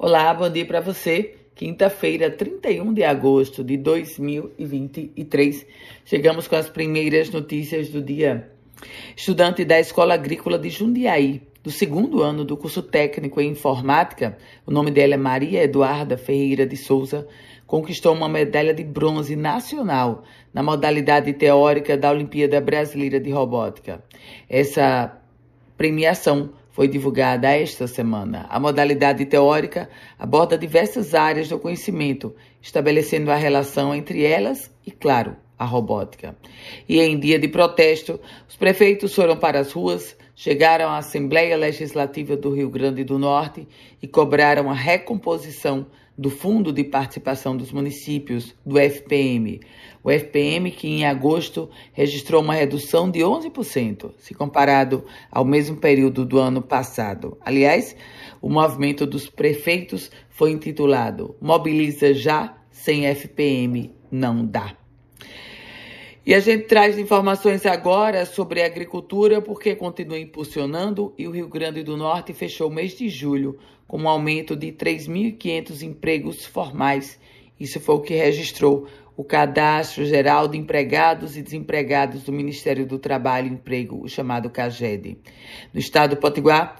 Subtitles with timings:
[0.00, 1.34] Olá, bom dia para você.
[1.56, 5.66] Quinta-feira, 31 de agosto de 2023.
[6.04, 8.48] Chegamos com as primeiras notícias do dia.
[9.16, 14.70] Estudante da Escola Agrícola de Jundiaí, do segundo ano do curso técnico em informática, o
[14.70, 17.26] nome dela é Maria Eduarda Ferreira de Souza,
[17.66, 20.22] conquistou uma medalha de bronze nacional
[20.54, 24.00] na modalidade teórica da Olimpíada Brasileira de Robótica.
[24.48, 25.20] Essa
[25.76, 28.46] premiação foi divulgada esta semana.
[28.48, 35.36] A modalidade teórica aborda diversas áreas do conhecimento, estabelecendo a relação entre elas e, claro,
[35.58, 36.36] a robótica.
[36.88, 42.36] E em dia de protesto, os prefeitos foram para as ruas, chegaram à Assembleia Legislativa
[42.36, 43.66] do Rio Grande do Norte
[44.00, 45.84] e cobraram a recomposição
[46.16, 49.58] do Fundo de Participação dos Municípios, do FPM.
[50.00, 56.24] O FPM que em agosto registrou uma redução de 11%, se comparado ao mesmo período
[56.24, 57.36] do ano passado.
[57.40, 57.96] Aliás,
[58.40, 64.76] o movimento dos prefeitos foi intitulado Mobiliza Já, sem FPM não dá.
[66.28, 71.48] E a gente traz informações agora sobre a agricultura, porque continua impulsionando e o Rio
[71.48, 77.18] Grande do Norte fechou o mês de julho com um aumento de 3.500 empregos formais.
[77.58, 82.98] Isso foi o que registrou o Cadastro Geral de Empregados e Desempregados do Ministério do
[82.98, 85.16] Trabalho e Emprego, o chamado CAGED.
[85.72, 86.78] No estado do Potiguar,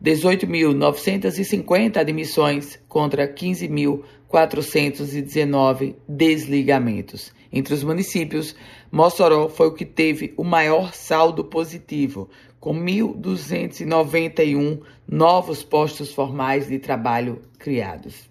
[0.00, 7.34] 18.950 admissões contra 15.419 desligamentos.
[7.56, 8.56] Entre os municípios,
[8.90, 16.80] Mossoró foi o que teve o maior saldo positivo, com 1.291 novos postos formais de
[16.80, 18.28] trabalho criados.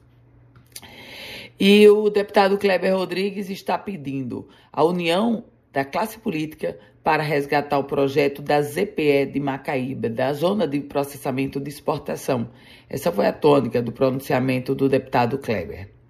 [1.57, 7.85] E o deputado Kleber Rodrigues está pedindo a união da classe política para resgatar o
[7.85, 12.49] projeto da ZPE de Macaíba, da Zona de Processamento de Exportação.
[12.89, 16.02] Essa foi a tônica do pronunciamento do deputado Kleber.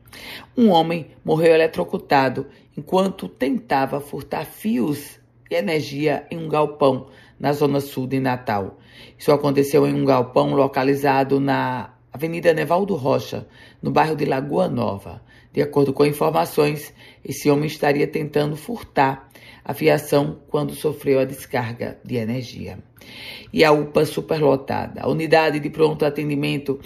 [0.57, 2.47] Um homem morreu eletrocutado
[2.77, 7.07] enquanto tentava furtar fios de energia em um galpão
[7.39, 8.77] na zona sul de Natal.
[9.17, 13.47] Isso aconteceu em um galpão localizado na Avenida Nevaldo Rocha,
[13.81, 15.21] no bairro de Lagoa Nova.
[15.51, 16.93] De acordo com informações,
[17.23, 19.29] esse homem estaria tentando furtar
[19.63, 22.79] a fiação quando sofreu a descarga de energia.
[23.51, 25.01] E a UPA superlotada.
[25.01, 26.79] A unidade de pronto atendimento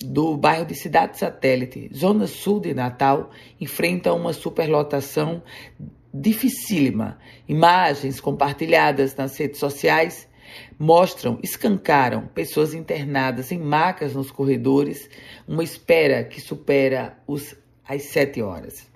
[0.00, 3.30] do bairro de Cidade Satélite, zona sul de Natal,
[3.60, 5.42] enfrenta uma superlotação
[6.12, 7.18] dificílima.
[7.46, 10.26] Imagens compartilhadas nas redes sociais
[10.78, 15.08] mostram, escancaram pessoas internadas em macas nos corredores,
[15.46, 17.54] uma espera que supera os,
[17.86, 18.88] as sete horas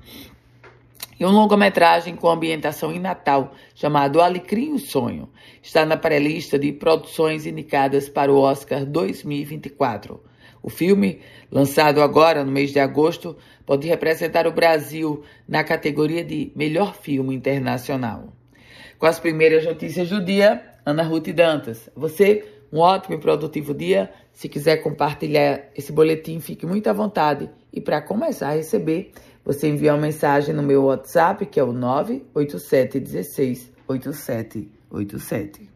[1.18, 5.28] e um longa-metragem com ambientação em Natal, chamado Alecrim o Sonho.
[5.62, 10.22] Está na pré-lista de produções indicadas para o Oscar 2024.
[10.62, 11.20] O filme,
[11.50, 13.36] lançado agora no mês de agosto,
[13.66, 18.32] pode representar o Brasil na categoria de Melhor Filme Internacional.
[18.98, 21.90] Com as primeiras notícias do dia, Ana Ruth Dantas.
[21.96, 24.10] Você, um ótimo e produtivo dia.
[24.32, 27.50] Se quiser compartilhar esse boletim, fique muito à vontade.
[27.72, 29.12] E para começar a receber,
[29.44, 35.71] você envia uma mensagem no meu WhatsApp, que é o 98716 8787.